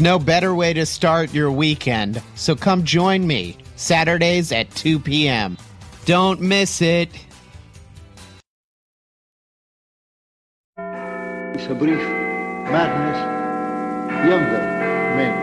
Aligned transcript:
There's 0.00 0.18
no 0.18 0.18
better 0.18 0.54
way 0.54 0.72
to 0.72 0.86
start 0.86 1.34
your 1.34 1.52
weekend, 1.52 2.22
so 2.34 2.56
come 2.56 2.84
join 2.84 3.26
me 3.26 3.58
Saturdays 3.76 4.50
at 4.50 4.74
2 4.74 4.98
p.m. 4.98 5.58
Don't 6.06 6.40
miss 6.40 6.80
it. 6.80 7.10
It's 10.78 11.66
a 11.66 11.74
brief 11.74 12.00
madness, 12.72 13.18
younger 14.26 14.62
men. 15.18 15.34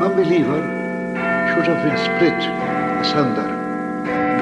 Unbeliever 0.00 0.62
should 1.54 1.66
have 1.66 1.82
been 1.82 1.98
split 1.98 2.38
asunder. 3.04 3.48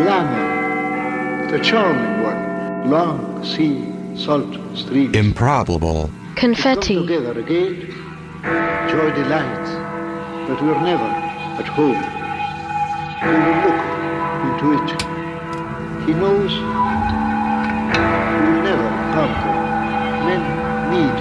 Glamour, 0.02 1.50
the 1.50 1.64
charming 1.64 2.22
one, 2.22 2.90
long 2.90 3.42
sea, 3.42 3.90
salt 4.22 4.52
streams. 4.76 5.16
Improbable. 5.16 6.10
Come 6.36 6.54
Confetti. 6.54 7.06
Joy 8.42 9.10
delights, 9.12 9.70
but 10.48 10.60
we're 10.62 10.80
never 10.82 11.10
at 11.60 11.68
home. 11.68 12.00
We 13.20 13.36
will 13.36 13.58
look 13.64 13.80
into 14.48 14.66
it. 14.80 14.88
He 16.06 16.12
knows 16.14 16.52
we 18.32 18.46
will 18.48 18.62
never 18.64 18.88
conquer. 19.12 19.56
Men 20.24 20.42
need 20.90 21.16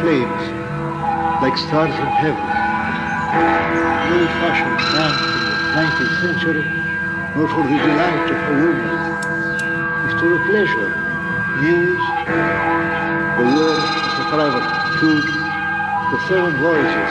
flames 0.00 0.44
like 1.42 1.56
stars 1.56 1.94
in 1.94 2.10
heaven. 2.20 2.46
No 4.10 4.14
old-fashioned 4.20 4.80
man 4.94 5.12
in 5.24 5.40
the 5.48 5.80
19th 5.80 6.16
century, 6.20 6.66
nor 7.34 7.46
for 7.48 7.62
the 7.62 7.76
delight 7.76 8.28
of 8.30 8.38
a 8.38 8.56
woman. 8.62 8.92
It's 10.04 10.14
to 10.20 10.26
the 10.28 10.40
pleasure, 10.44 10.90
news, 11.62 12.02
the 13.38 13.44
war 13.56 14.03
a 14.34 14.50
private 14.50 14.98
feud, 14.98 15.22
the 16.10 16.18
seven 16.26 16.50
voices 16.58 17.10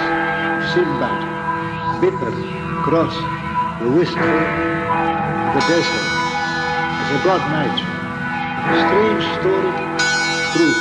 Sinbad, 0.76 1.24
bitter, 2.02 2.32
cross, 2.84 3.16
the 3.80 3.88
wistful, 3.96 4.40
the 5.56 5.62
desert, 5.72 6.08
as 7.00 7.10
a 7.16 7.20
god 7.24 7.40
might. 7.48 7.80
Strange 8.76 9.24
story, 9.40 9.72
true, 10.52 10.76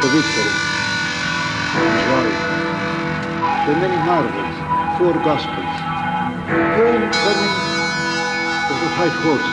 the 0.00 0.08
victory, 0.16 0.56
joy. 2.08 2.28
The 3.66 3.74
many 3.76 3.98
marvels, 4.08 4.56
four 4.96 5.12
gospels, 5.28 5.76
all 6.56 6.96
coming 7.20 7.52
of 8.72 8.76
the 8.80 8.90
white 8.96 9.16
horse. 9.28 9.50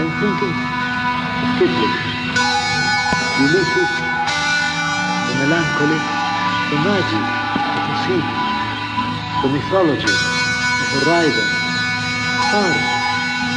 I'm 0.00 0.10
thinking 0.16 0.56
of 1.44 1.58
Kipling. 1.60 2.12
Ulysses, 3.40 3.92
the 3.98 4.11
melancholy, 5.42 5.98
the 6.70 6.78
magic 6.86 7.24
of 7.74 7.82
the 7.88 7.96
sea, 8.06 8.22
the 9.42 9.48
mythology 9.50 10.14
a 10.92 10.98
rider, 11.08 11.46
far 12.52 12.74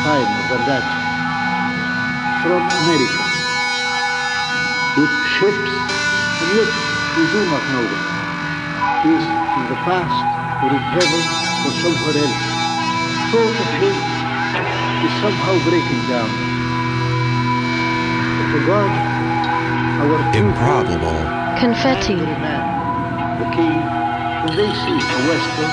finer 0.02 0.42
than 0.50 0.62
that, 0.66 0.86
from 2.42 2.64
America, 2.82 3.26
with 4.98 5.14
ships, 5.36 5.74
and 6.42 6.50
yet 6.58 6.72
we 7.18 7.24
do 7.30 7.42
not 7.54 7.64
know 7.70 7.86
them, 7.86 8.04
is 9.14 9.26
in 9.30 9.66
the 9.70 9.78
past 9.86 10.26
or 10.64 10.70
in 10.74 10.84
heaven 10.96 11.22
or 11.66 11.74
somewhere 11.86 12.18
else. 12.24 12.46
Thought 13.30 13.62
of 13.62 13.70
him 13.78 13.96
is 15.06 15.14
somehow 15.22 15.56
breaking 15.70 16.02
down. 16.10 16.32
But 18.38 18.48
the 18.58 18.66
God 18.66 19.16
our 20.00 20.36
Improbable. 20.36 21.45
Confetti. 21.58 22.16
The 22.16 23.48
king, 23.56 23.80
when 24.44 24.54
they 24.60 24.72
see 24.76 25.00
a 25.00 25.20
western, 25.24 25.72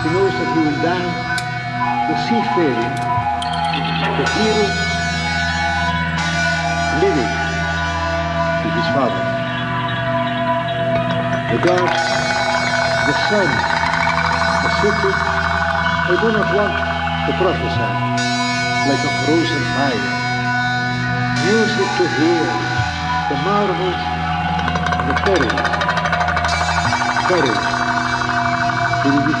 he 0.00 0.08
knows 0.14 0.30
that 0.30 0.48
he 0.54 0.60
will 0.62 0.78
die 0.78 1.34
the 2.06 2.16
seafaring, 2.22 2.94
the 4.14 4.26
hero, 4.38 4.66
living 7.02 7.32
with 8.62 8.74
his 8.78 8.88
father. 8.94 9.24
The 11.50 11.58
God, 11.66 11.90
the 13.10 13.14
sun, 13.26 13.50
the 14.62 14.70
city, 14.78 15.12
I 16.06 16.14
do 16.14 16.28
not 16.30 16.48
want 16.54 16.74
to 17.26 17.32
prophesy 17.42 17.90
like 18.86 19.02
a 19.02 19.12
frozen 19.26 19.64
fire. 19.74 20.10
Music 21.42 21.88
to 21.98 22.06
hear, 22.22 22.46
the 23.30 23.36
marvels, 23.42 24.23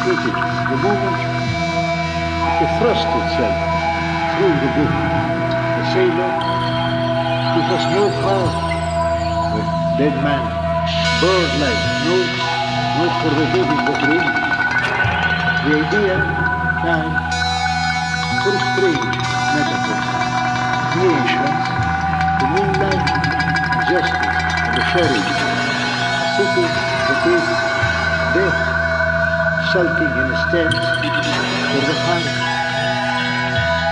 defeated 0.04 0.34
the 0.68 0.76
moment 0.84 1.16
it 2.60 2.70
thrusts 2.78 3.08
itself 3.08 3.56
through 4.36 4.54
the 4.60 4.70
book. 4.76 4.94
The 5.74 5.84
sailor 5.92 6.32
who 7.52 7.60
has 7.72 7.84
no 7.96 8.04
heart, 8.20 8.54
the 9.54 9.62
dead 9.98 10.16
man, 10.24 10.44
bird-like, 11.20 11.82
no, 12.04 12.16
no 12.96 13.04
for 13.20 13.32
the 13.32 13.46
living 13.54 13.82
but 13.86 13.98
wings. 14.04 14.36
The 15.64 15.72
idea, 15.80 16.16
time, 16.84 17.12
for 18.44 18.54
strange 18.76 19.16
metaphors. 19.54 20.06
Ancients, 21.00 21.68
the 22.40 22.46
moonlight, 22.54 23.04
justice, 23.88 24.43
the 24.94 25.00
a 25.00 25.10
city 26.38 26.62
that 26.62 27.26
is 27.26 27.46
death, 28.30 28.58
sulking 29.74 30.06
in 30.06 30.26
a 30.30 30.38
stand 30.46 30.70
for 30.70 31.82
the 31.82 31.96
heart. 32.06 32.30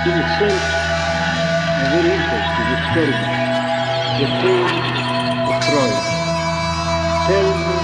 In 0.07 0.15
itself, 0.23 0.63
a 1.75 1.87
very 1.91 2.07
interesting 2.07 2.69
experiment. 2.79 3.35
The 4.15 4.29
tale 4.47 4.71
of 5.51 5.59
Troy. 5.67 5.91
Tell 7.27 7.49
me 7.51 7.79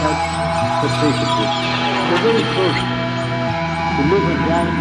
that 0.00 0.18
forsaken 0.80 1.28
it. 1.44 1.52
The 2.08 2.16
very 2.24 2.44
first 2.56 2.84
live 4.00 4.26
and 4.32 4.42
die, 4.48 4.72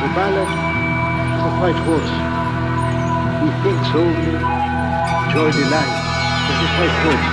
the 0.00 0.08
ballad 0.16 0.48
a 1.44 1.50
white 1.60 1.80
horse. 1.84 2.14
He 3.44 3.48
thinks 3.60 3.88
only 3.92 4.32
joy 5.32 5.52
delight 5.52 6.06
of 6.08 6.15
the 6.56 6.68
white 6.76 6.96
horse. 7.04 7.28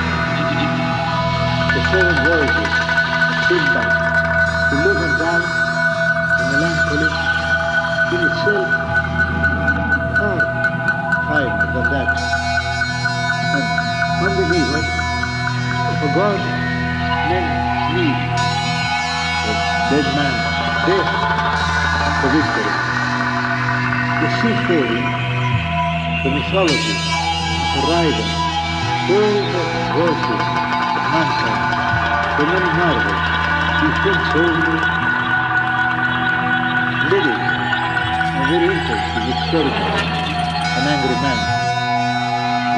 The 1.73 1.81
seven 1.91 2.15
of 2.59 2.67
Sinbad, 3.47 3.91
to 4.69 4.75
live 4.83 4.99
and 4.99 5.15
the 6.37 6.45
melancholy, 6.51 7.11
in 8.13 8.19
itself, 8.27 8.69
far 10.19 10.39
finer 11.27 11.67
than 11.71 11.85
that. 11.93 12.11
And 13.55 13.67
a 16.03 16.09
God 16.13 16.39
men 17.31 17.45
need 17.95 18.19
the 19.43 19.53
dead 19.89 20.07
man, 20.19 20.35
death, 20.83 21.11
the 22.21 22.29
victory. 22.35 22.73
The 24.19 24.29
seafaring, 24.39 25.05
the 26.23 26.29
mythology 26.31 27.13
a 27.75 27.81
rider, 27.87 28.42
of 30.95 31.03
mankind, 31.11 31.63
the 32.39 32.45
many 32.47 32.71
marvels, 32.79 33.25
he 33.83 33.87
thinks 33.99 34.29
only 34.31 34.79
living, 37.11 37.41
a 37.43 38.43
very 38.47 38.67
interesting 38.71 39.25
experiment, 39.27 39.91
an 40.79 40.83
angry 40.87 41.17
man. 41.19 41.39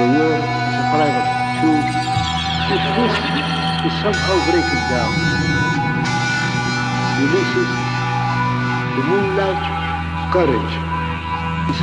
The 0.02 0.06
war 0.18 0.34
is 0.34 0.76
a 0.82 0.86
private 0.98 1.30
feud, 1.62 1.86
but 2.74 2.82
this 2.98 3.14
is 3.86 3.94
somehow 4.02 4.38
breaking 4.50 4.86
down. 4.90 5.14
Ulysses, 7.22 7.72
the 8.98 9.04
moonlight, 9.06 9.62
courage, 10.34 10.74
is 11.70 11.78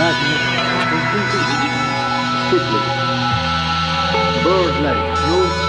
madness 0.00 0.44
and 0.88 1.02
thinking 1.12 1.56
Kipling. 2.50 2.95
Bird-like 4.46 5.06
notes, 5.26 5.62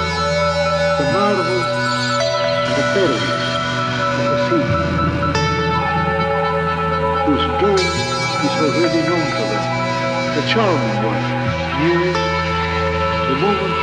the 1.02 1.06
marvels 1.10 1.70
and 2.62 2.76
the 2.78 2.86
perils 2.94 3.26
of 4.22 4.26
the 4.30 4.38
sea, 4.46 4.66
whose 7.26 7.46
doom 7.58 7.82
is 8.46 8.54
already 8.62 9.02
known 9.10 9.28
to 9.34 9.44
them. 9.50 9.66
The 10.38 10.44
charming 10.54 10.98
one, 11.10 11.24
news, 11.82 12.22
the 13.26 13.36
moment, 13.42 13.78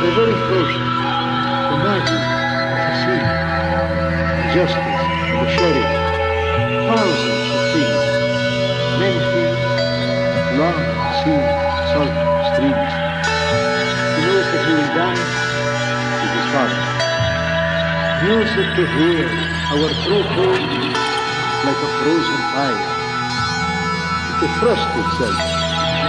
the 0.00 0.10
very 0.16 0.38
first, 0.48 0.80
the 1.68 1.76
magic 1.84 2.22
of 2.72 2.80
the 2.88 2.94
sea, 3.04 3.20
the 4.40 4.48
justice 4.56 5.04
of 5.28 5.44
the 5.44 5.48
sheriff, 5.60 5.90
thousands 6.88 7.52
of 7.52 7.62
things, 7.76 8.00
many 8.98 9.20
things, 9.28 9.60
Music 18.30 18.68
to 18.78 18.86
hear 18.86 19.26
our 19.74 19.90
throat 20.06 20.28
hold 20.38 20.62
like 21.66 21.80
a 21.82 21.90
frozen 21.98 22.40
fire. 22.54 22.82
To 24.38 24.46
thrust 24.54 24.86
itself 25.02 25.38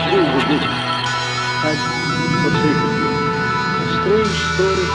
through 0.06 0.30
the 0.30 0.42
book 0.46 0.68
had 1.66 1.80
forsaken 2.46 2.92
you. 3.02 3.10
A 3.74 3.88
strange 3.98 4.38
story 4.54 4.88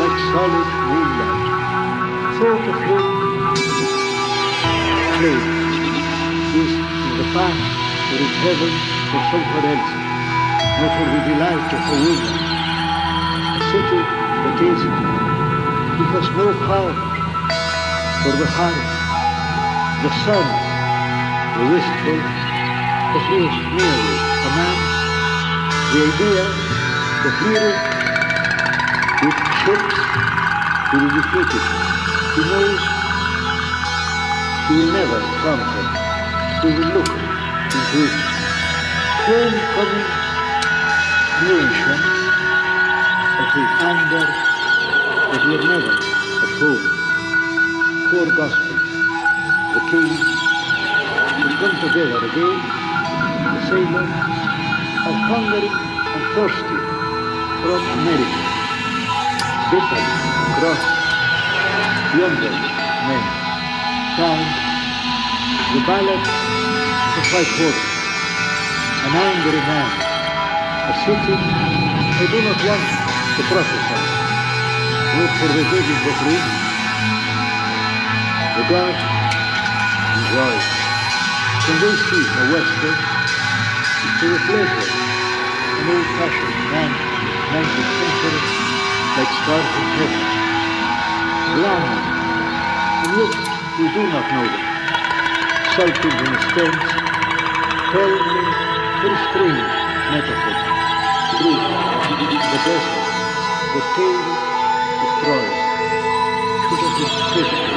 like 0.00 0.16
solid 0.32 0.68
moonlight. 0.88 1.44
Thought 2.40 2.64
of 2.72 2.76
him 2.88 3.04
slave 5.20 5.44
is 6.56 6.72
in 6.72 7.14
the 7.20 7.28
past 7.36 7.68
or 8.08 8.16
in 8.16 8.32
heaven 8.40 8.72
or 9.12 9.20
somewhere 9.28 9.66
else, 9.76 9.92
not 10.80 10.92
for 10.96 11.04
the 11.04 11.20
delight 11.28 11.68
of 11.68 11.82
a 11.84 11.96
woman. 12.00 12.34
A 13.52 13.62
city 13.68 14.00
that 14.40 14.56
is, 14.64 15.29
he 16.00 16.06
has 16.16 16.24
no 16.32 16.48
power 16.64 16.96
for 18.24 18.32
the 18.40 18.48
heart, 18.56 18.84
the 20.00 20.08
sun, 20.24 20.46
the 21.60 21.64
wistful, 21.76 22.20
but 23.12 23.22
he 23.28 23.44
is 23.44 23.56
merely 23.76 24.16
a 24.16 24.50
man. 24.56 24.80
The 25.92 26.00
idea, 26.08 26.44
the 27.20 27.30
hero, 27.44 27.68
with 29.20 29.38
ships, 29.60 29.96
he 30.88 30.96
will 31.04 31.12
be 31.12 31.22
fitted. 31.36 31.64
He 32.32 32.40
knows 32.48 32.80
he 34.68 34.72
will 34.80 34.92
never 34.96 35.20
conquer. 35.44 35.84
He 36.64 36.68
will 36.80 36.96
look 36.96 37.12
into 37.76 38.00
it. 38.08 38.24
Homecoming 39.28 40.08
nations 41.44 42.08
of 43.36 43.46
his 43.52 43.68
anger 43.84 44.49
that 45.30 45.46
were 45.46 45.62
never 45.62 45.94
at 45.94 46.52
home. 46.58 46.84
Four 48.10 48.26
Gospels, 48.34 48.90
the 49.74 49.80
king, 49.90 50.10
will 50.10 51.56
come 51.62 51.76
together 51.86 52.18
again. 52.18 52.58
The 53.54 53.60
sailors 53.70 54.10
are 55.06 55.18
hungry 55.30 55.70
and 55.70 56.22
thirsty 56.34 56.78
from 57.62 57.82
America. 57.94 58.42
Britain 59.70 60.06
across 60.50 60.82
yonder 62.18 62.54
men 63.06 63.24
found 64.18 64.50
the 65.74 65.80
ballad 65.86 66.18
of 66.18 67.24
White 67.30 67.54
Horse, 67.54 67.86
an 69.06 69.12
angry 69.14 69.62
man, 69.62 69.90
a 70.90 70.94
city 71.06 71.36
I 71.38 72.26
do 72.26 72.38
not 72.42 72.58
want 72.66 72.82
to 73.36 73.42
prophesy, 73.46 74.29
not 75.20 75.36
for 75.36 75.48
the 75.52 75.64
good 75.68 75.84
the 75.84 76.12
free, 76.16 76.40
the 78.56 78.64
they 81.76 81.92
see 82.08 82.24
a 82.24 82.44
western, 82.56 82.96
to 84.16 84.26
pleasure, 84.48 84.88
an 85.76 85.86
old-fashioned 85.92 86.58
man, 86.72 86.90
19th 87.52 87.92
century, 88.00 88.40
like 89.20 89.32
stars 89.44 89.68
in 89.76 89.86
heaven, 90.00 90.24
glamour, 91.52 92.00
and 93.04 93.12
we 93.76 93.84
do 93.92 94.02
not 94.08 94.24
know 94.24 94.46
them. 94.48 94.64
Sulking 95.76 96.16
in 96.16 96.32
tell 97.92 98.08
me 98.08 98.40
very 99.04 99.20
strange 99.28 99.68
metaphors. 100.16 100.64
True, 101.36 101.60
the 102.08 102.58
desert, 102.64 103.04
the 103.74 103.80
tale 103.96 104.49
should 107.32 107.69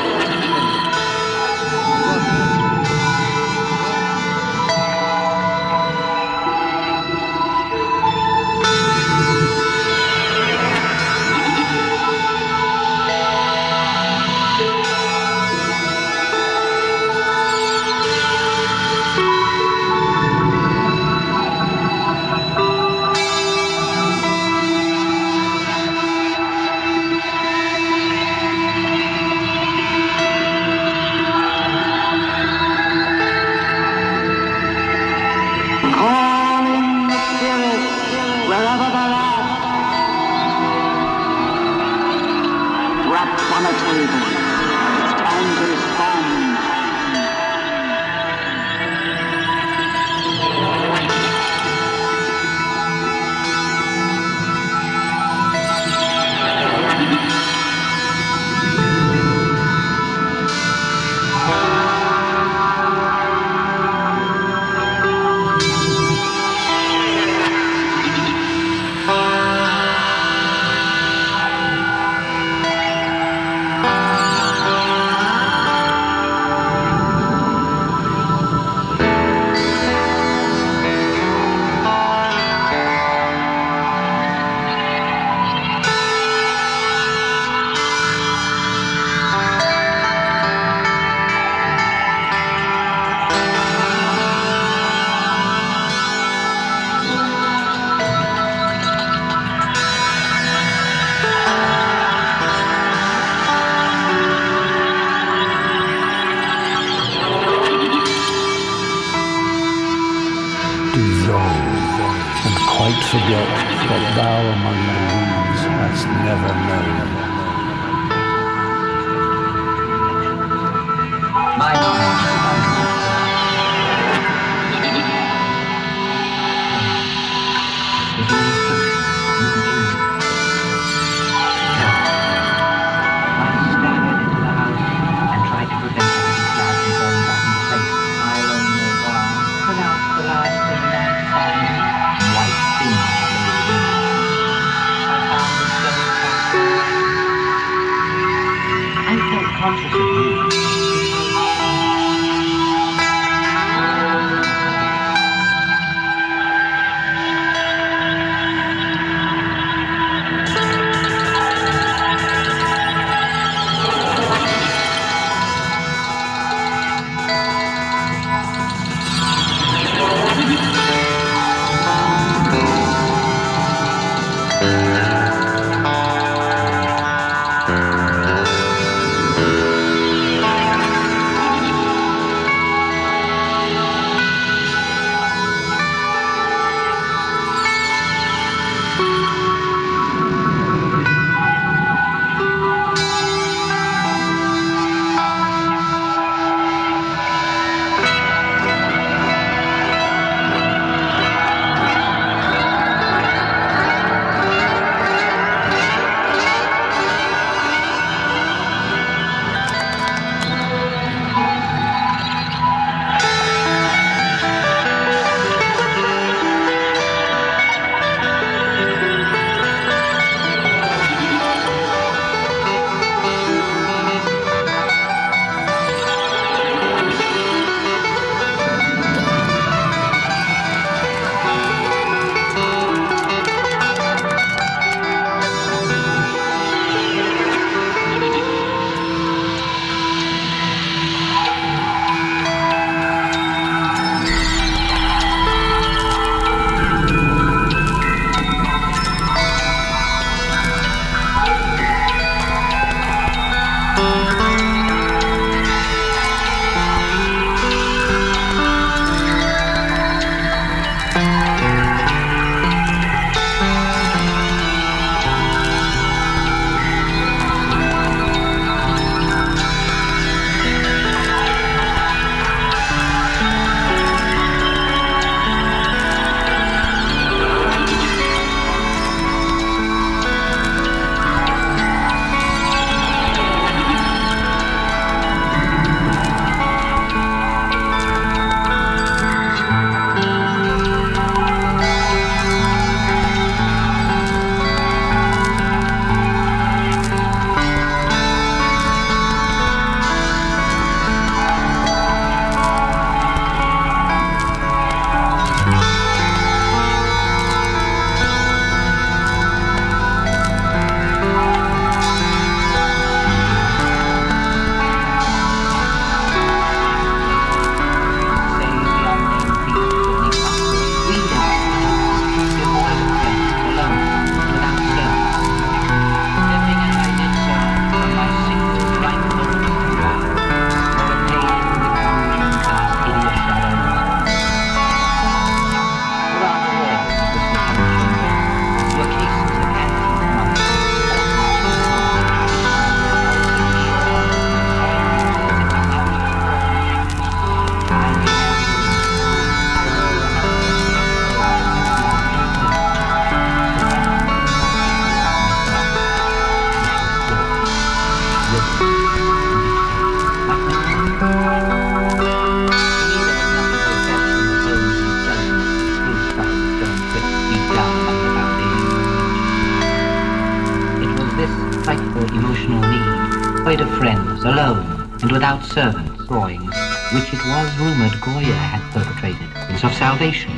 servants, 375.73 376.13
drawings, 376.29 376.69
which 377.17 377.33
it 377.33 377.41
was 377.49 377.65
rumored 377.81 378.13
Goya 378.21 378.53
had 378.53 378.85
perpetrated, 378.93 379.49
means 379.65 379.81
of 379.81 379.89
salvation. 379.97 380.53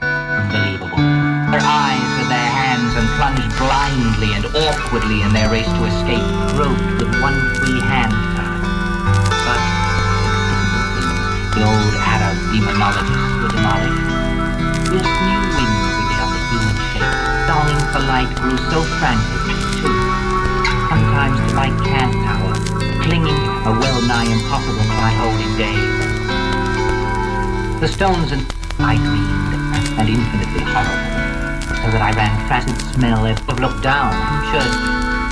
Unbelievable. 0.00 0.96
Their 1.52 1.60
eyes 1.60 2.08
with 2.16 2.32
their 2.32 2.48
hands 2.48 2.96
and 2.96 3.04
plunged 3.20 3.44
blindly 3.60 4.32
and 4.32 4.48
awkwardly 4.56 5.20
in 5.20 5.36
their 5.36 5.52
race 5.52 5.68
to 5.68 5.84
escape, 5.84 6.24
groped 6.56 6.80
with 6.96 7.12
one 7.20 7.36
free 7.60 7.76
hand. 7.84 8.16
But 9.44 9.60
the 11.52 11.68
old 11.68 11.92
Arab 12.00 12.36
demonologists 12.56 13.36
were 13.36 13.52
demolished. 13.52 14.16
This 14.96 15.08
new 15.28 15.40
wings 15.60 15.88
revealed 15.92 16.32
the 16.32 16.40
human 16.48 16.76
shape. 16.88 17.12
Longing 17.52 17.84
for 17.92 18.00
light 18.08 18.32
grew 18.40 18.56
so 18.72 18.80
frantic, 18.96 19.44
too. 19.76 19.92
Sometimes 20.88 21.36
to 21.36 21.52
my 21.52 21.68
camp 21.84 22.16
tower, 22.24 22.81
clinging 23.02 23.42
a 23.66 23.72
well-nigh 23.82 24.30
impossible 24.30 24.86
cry-holding 24.94 25.52
day. 25.58 25.74
The 27.80 27.88
stones 27.88 28.30
and 28.30 28.46
I 28.78 28.94
gleamed, 28.94 29.54
and 29.98 30.06
infinitely 30.06 30.62
horrible, 30.70 31.10
so 31.82 31.86
that 31.90 32.02
I 32.02 32.14
ran 32.14 32.30
frantic 32.46 32.78
smell 32.94 33.26
of 33.26 33.58
looked 33.58 33.82
down 33.82 34.14
from 34.14 34.38
church, 34.54 34.74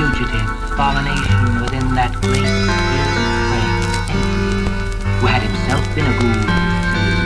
fugitive, 0.03 0.51
abomination 0.75 1.63
within 1.63 1.95
that 1.95 2.11
great, 2.19 2.51
who 5.23 5.27
had 5.31 5.43
himself 5.47 5.87
been 5.95 6.11
a 6.11 6.15
ghoul, 6.19 6.43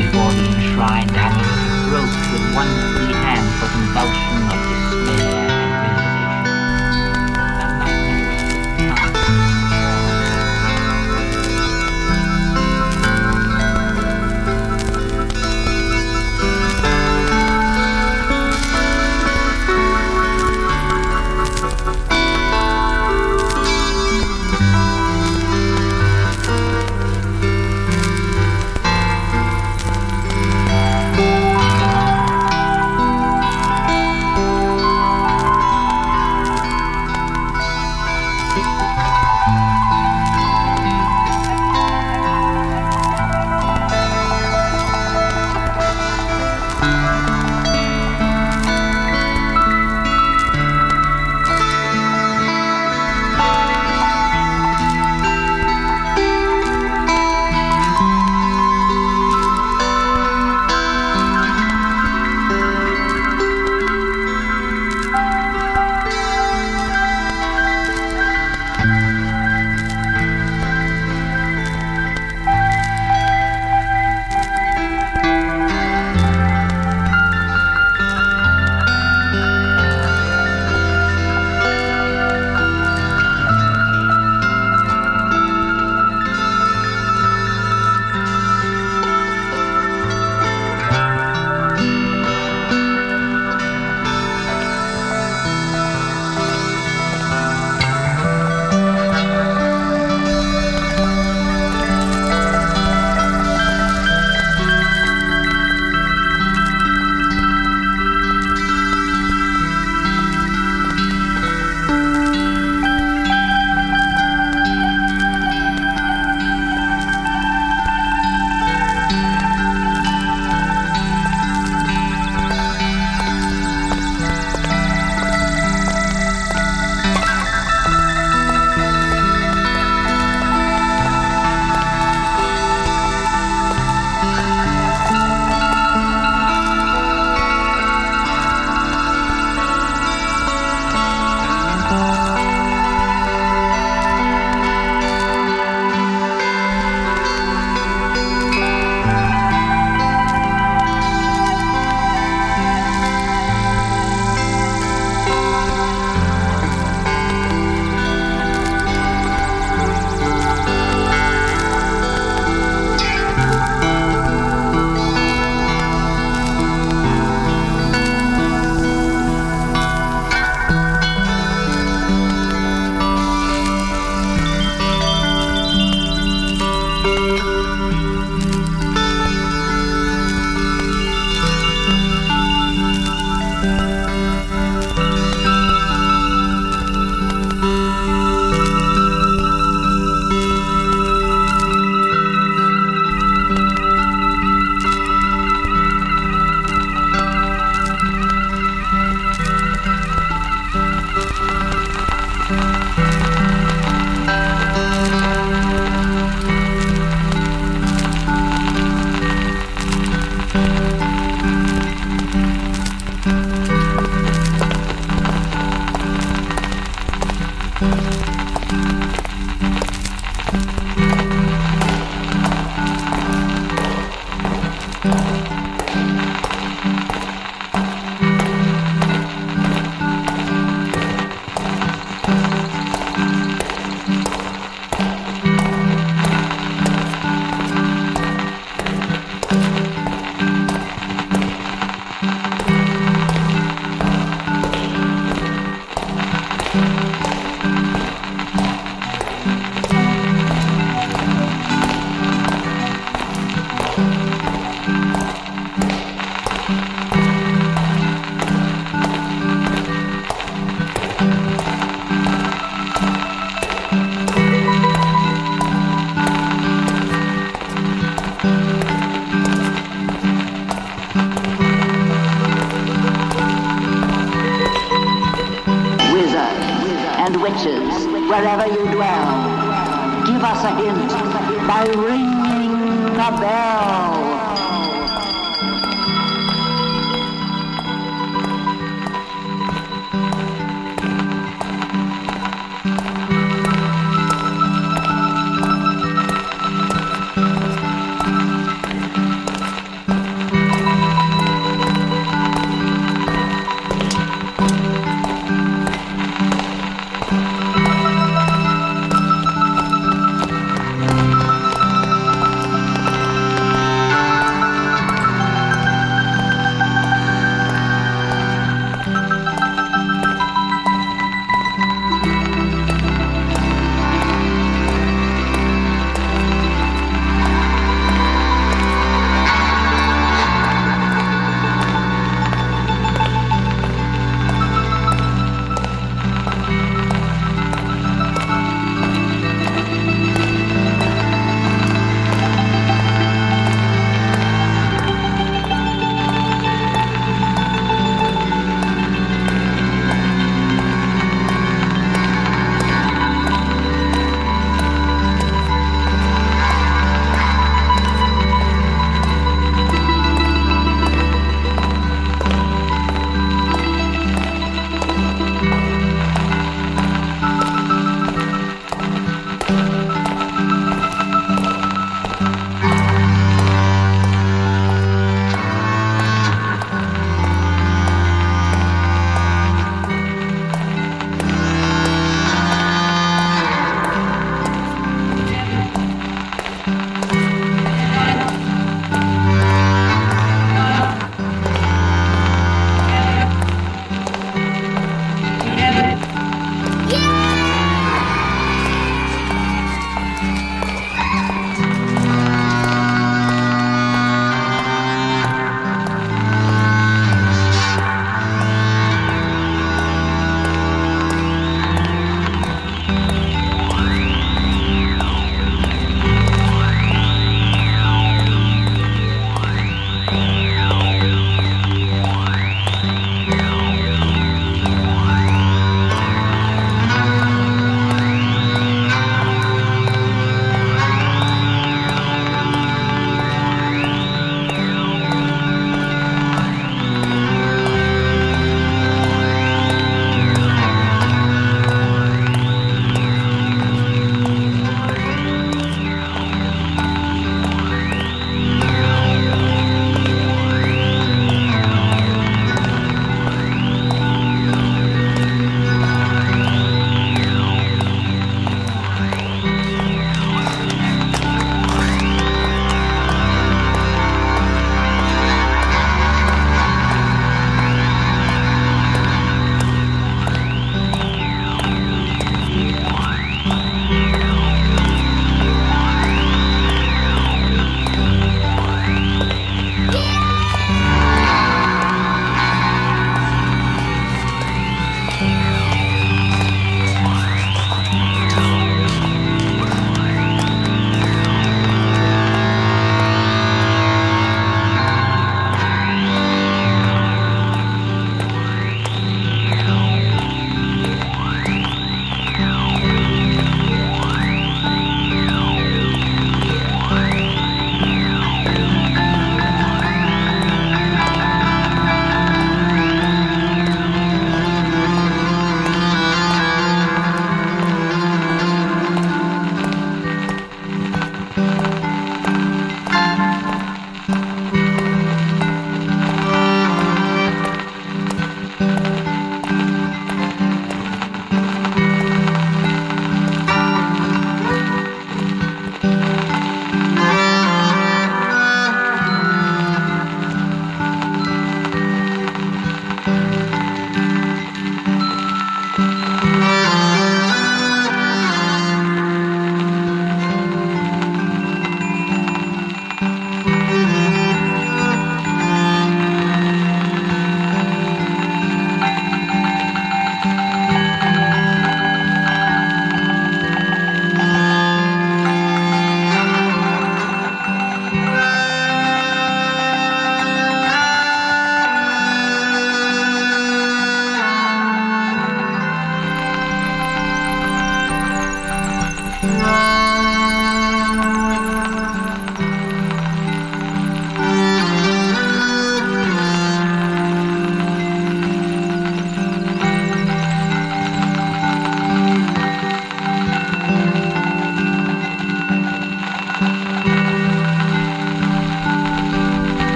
before 0.00 0.32
the 0.32 0.44
enshrined 0.56 1.12
amulet 1.20 1.60
groped 1.92 2.16
with 2.32 2.44
one 2.56 2.72
free 2.96 3.12
hand 3.12 3.44
for 3.60 3.68
convulsion 3.76 4.40
of 4.48 4.58
despair 4.72 5.39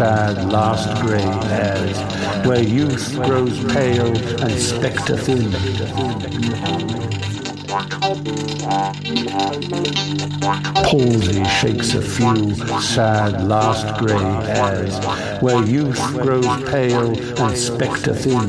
sad 0.00 0.50
last 0.50 0.88
grey 1.02 1.20
hairs, 1.20 1.98
where 2.46 2.62
youth 2.62 3.16
grows 3.16 3.62
pale 3.70 4.16
and 4.40 4.52
spectre 4.52 5.14
thin. 5.14 5.52
Palsy 10.86 11.44
shakes 11.44 11.92
a 11.92 12.00
few 12.00 12.54
sad 12.80 13.46
last 13.46 13.98
grey 13.98 14.16
hairs, 14.46 14.98
where 15.42 15.62
youth 15.66 16.00
grows 16.14 16.46
pale 16.70 17.10
and 17.38 17.58
spectre 17.58 18.14
thin. 18.14 18.48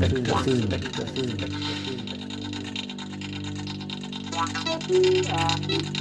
thin. 4.87 6.00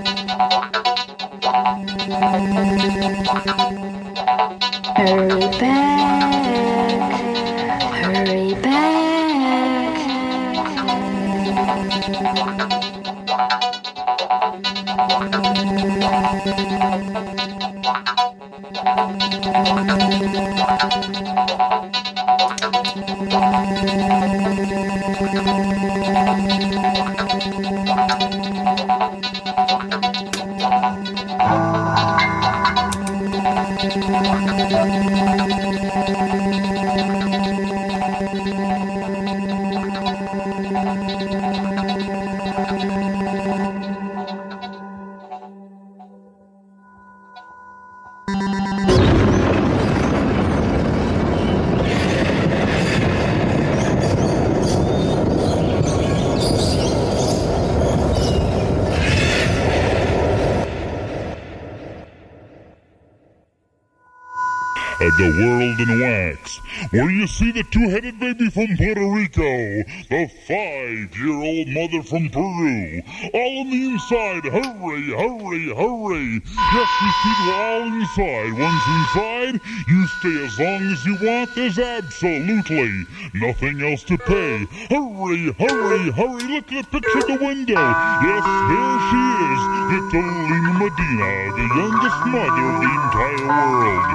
see 67.31 67.51
the 67.51 67.63
two-headed 67.63 68.19
baby 68.19 68.49
from 68.49 68.75
Puerto 68.75 69.07
Rico, 69.07 69.83
the 70.09 70.29
five-year-old 70.47 71.67
mother 71.69 72.03
from 72.03 72.29
Peru, 72.29 73.01
all 73.33 73.59
on 73.61 73.69
the 73.71 73.81
inside. 73.87 74.43
Hurry, 74.43 75.07
hurry, 75.15 75.65
hurry! 75.71 76.41
Yes, 76.75 76.89
you 77.01 77.11
see, 77.21 77.35
we're 77.47 77.55
all 77.55 77.87
inside. 77.87 78.51
Once 78.59 78.83
inside, 78.99 79.55
you 79.87 80.07
stay 80.19 80.43
as 80.43 80.59
long 80.59 80.81
as 80.91 81.05
you 81.05 81.15
want. 81.23 81.55
There's 81.55 81.79
absolutely 81.79 83.05
nothing 83.33 83.81
else 83.81 84.03
to 84.03 84.17
pay. 84.17 84.65
Hurry, 84.89 85.53
hurry, 85.53 86.11
hurry! 86.11 86.43
Look 86.51 86.71
at 86.73 86.91
the 86.91 86.99
picture 86.99 87.19
of 87.19 87.27
the 87.27 87.45
window. 87.45 87.79
Yes, 88.27 88.43
there 88.43 88.97
she 89.07 89.23
is, 89.47 89.61
Vitalina 89.87 90.73
Medina, 90.83 91.31
the 91.55 91.67
youngest 91.79 92.19
mother 92.27 92.65
of 92.69 92.77
the 92.83 92.91
entire 92.91 93.47
world. 93.47 94.09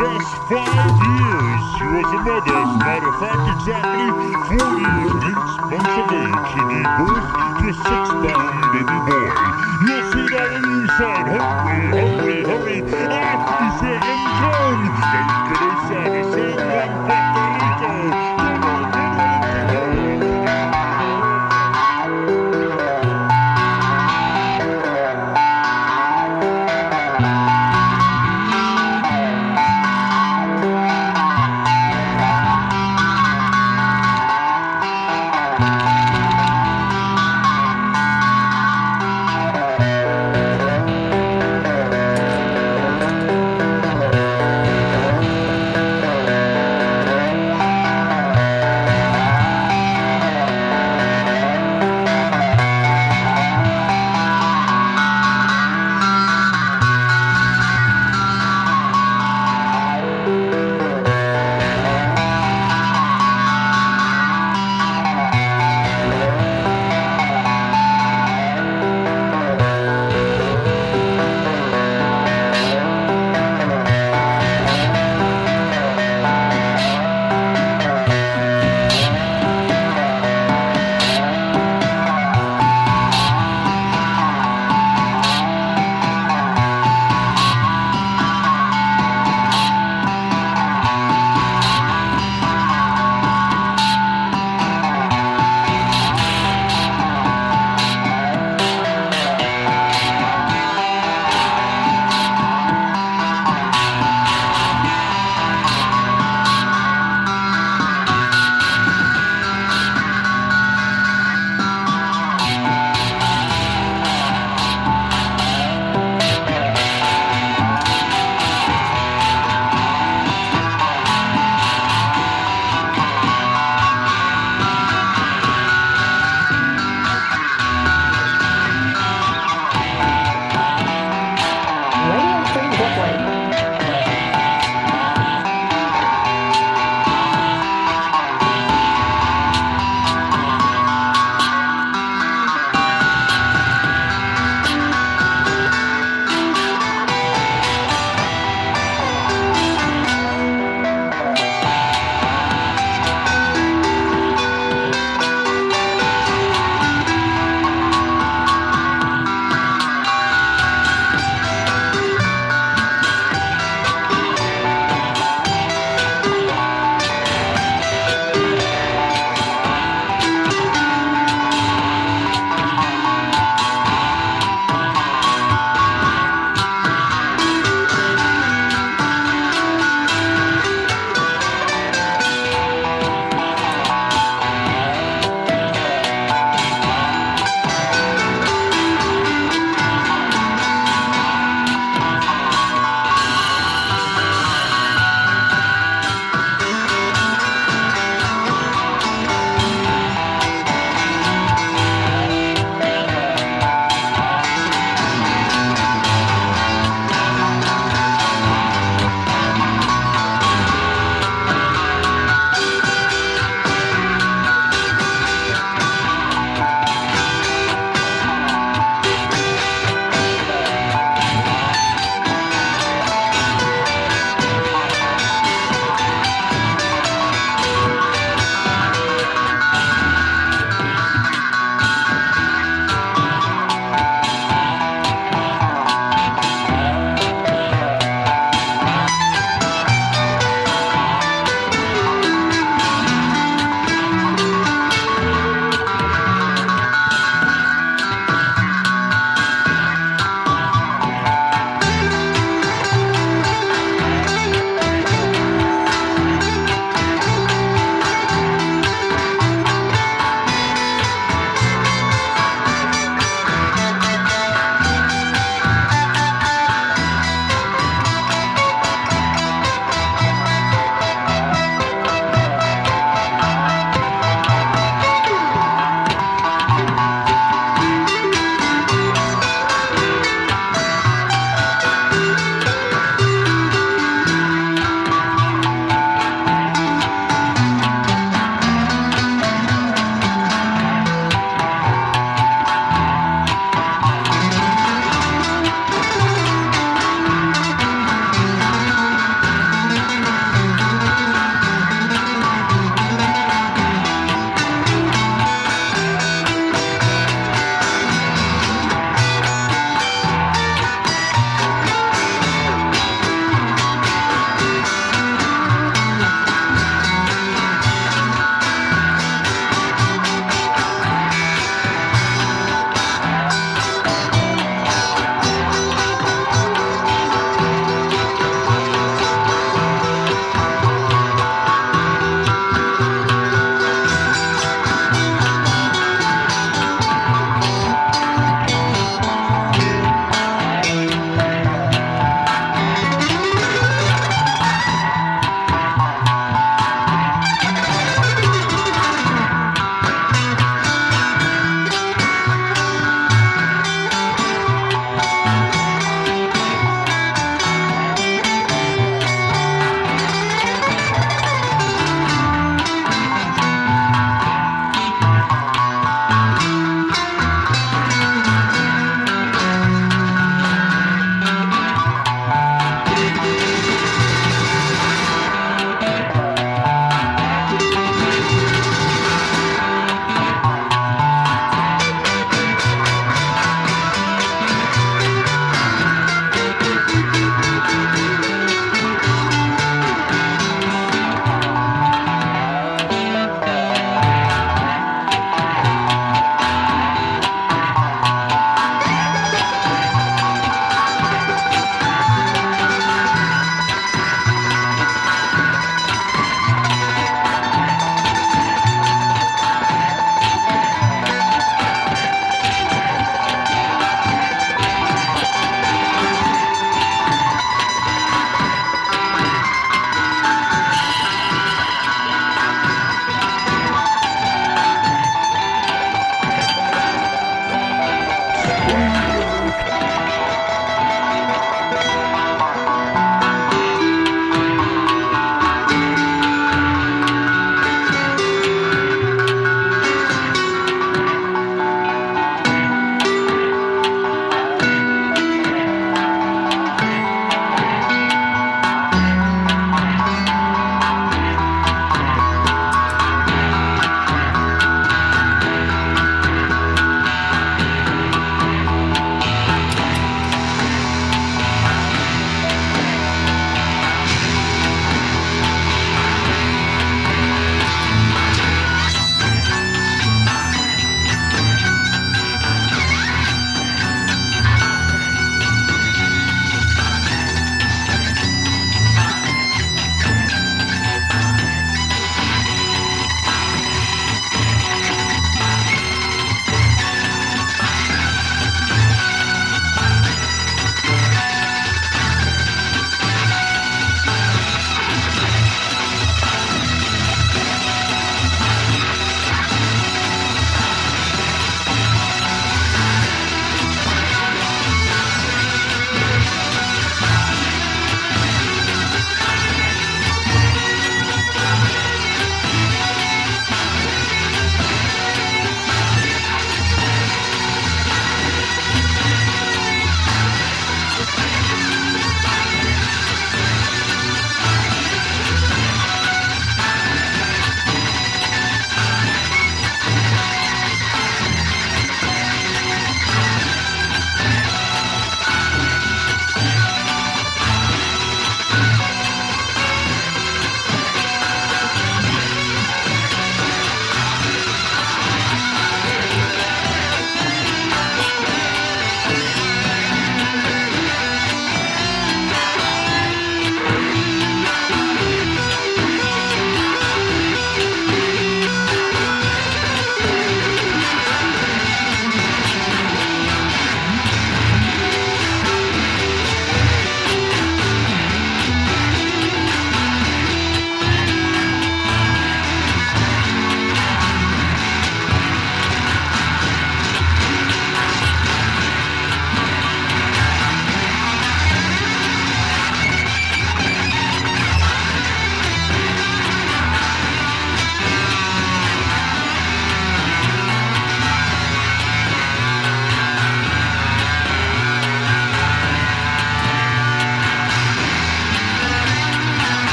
Yes, 0.00 0.24
five 0.48 1.20
years 1.20 1.25
a 2.18 2.78
matter 2.78 3.08
of 3.08 3.20
fact, 3.20 3.44
exactly 3.60 4.32
four 4.48 4.78
years 4.78 5.16
months 5.70 5.96
of 6.00 6.08
age. 6.16 6.46
She 6.52 6.60
gave 6.72 6.88
birth 6.96 7.28
to 7.58 7.64
a 7.68 7.74
six-pound 7.74 8.54
baby 8.72 8.98
boy. 9.06 9.25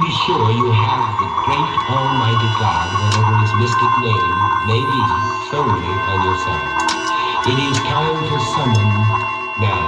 Be 0.00 0.12
sure 0.26 0.50
you 0.50 0.70
have 0.72 1.04
the 1.20 1.28
great 1.44 1.72
Almighty 1.88 2.50
God, 2.60 2.86
whatever 3.00 3.34
his 3.40 3.52
mystic 3.54 3.92
name 4.02 4.36
may 4.66 4.82
be, 4.82 5.02
firmly 5.50 5.92
on 6.10 6.18
your 6.26 6.36
side. 6.44 6.76
It 7.46 7.58
is 7.58 7.76
time 7.86 8.18
to 8.28 8.36
summon 8.56 8.90
now 9.60 9.85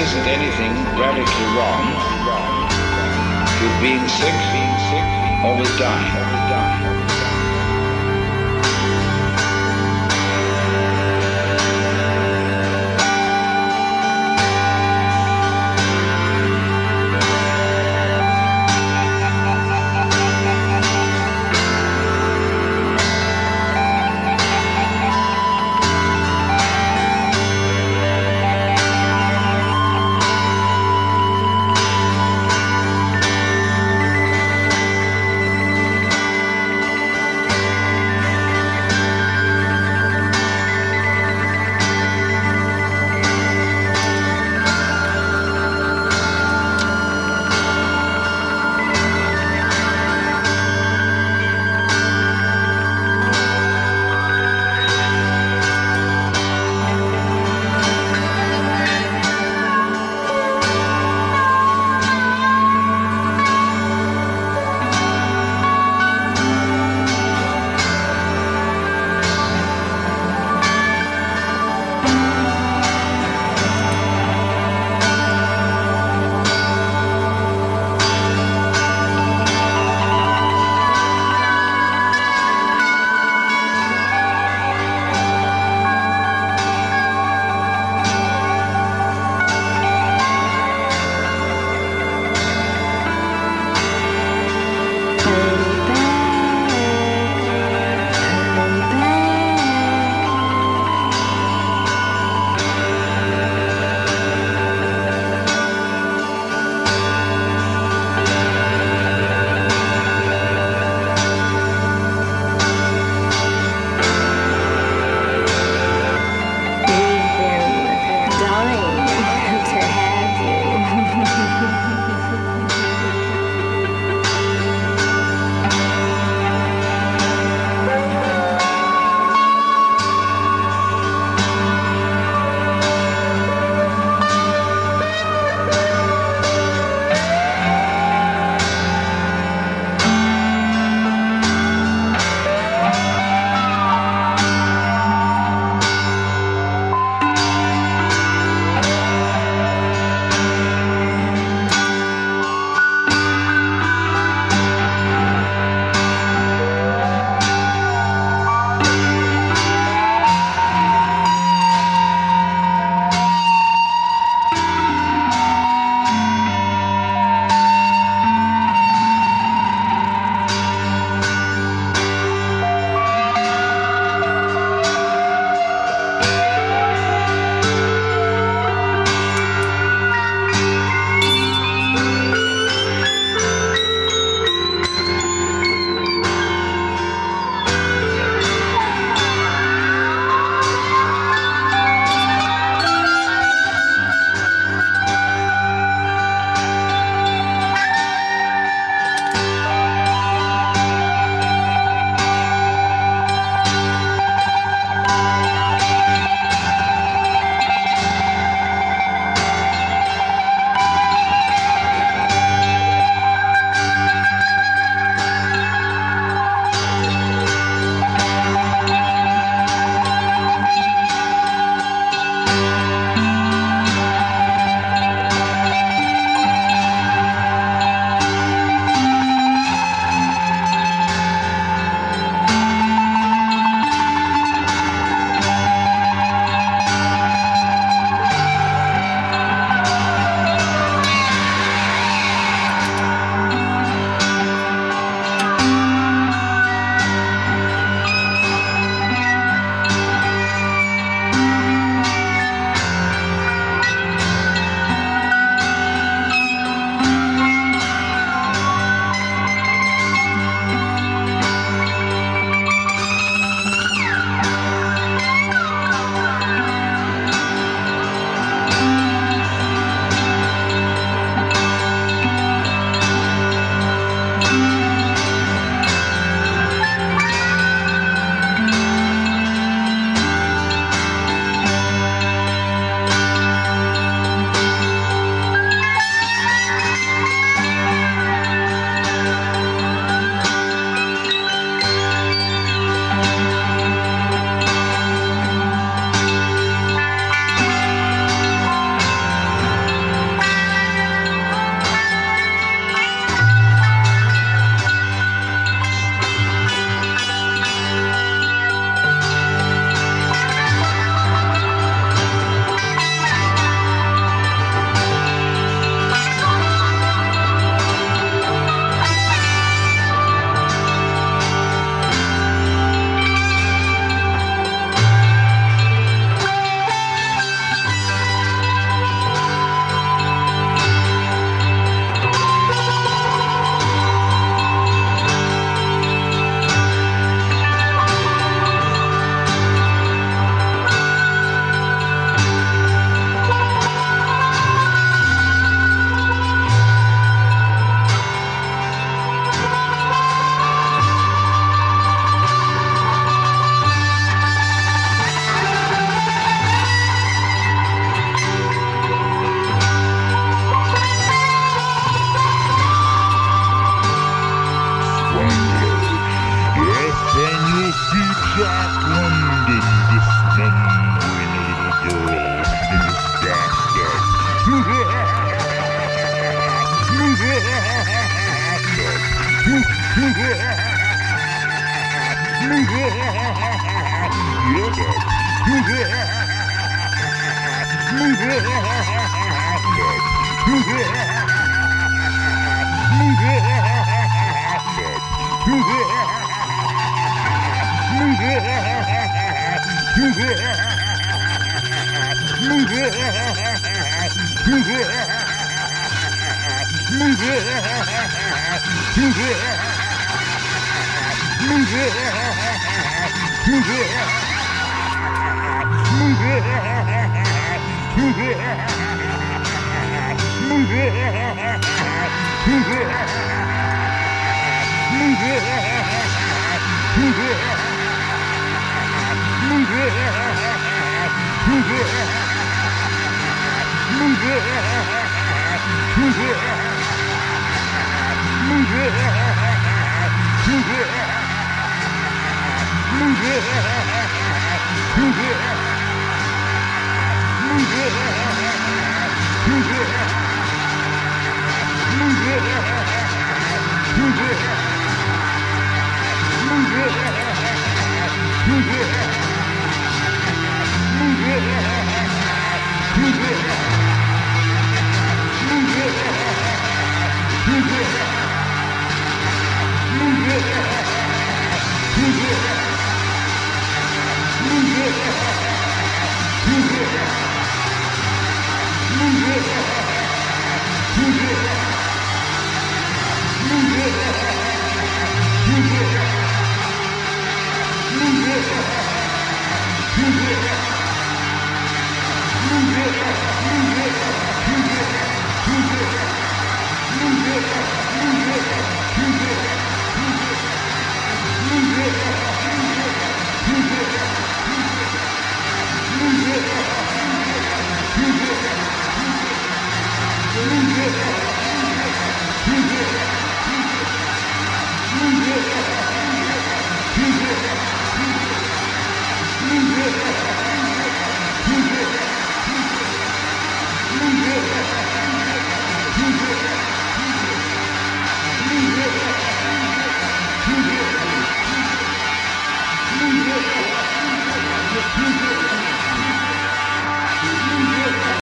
isn't 0.00 0.26
anything 0.26 0.72
radically 0.96 1.48
wrong 1.52 1.84
with 3.60 3.82
being 3.82 4.08
sick, 4.08 4.34
being 4.52 4.76
sick, 4.88 5.06
or 5.44 5.56
with 5.58 5.78
dying. 5.78 6.12
Or 6.16 6.48
dying. 6.48 7.01